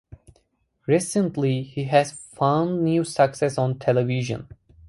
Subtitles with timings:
[0.87, 4.47] Recently he has found new success on television.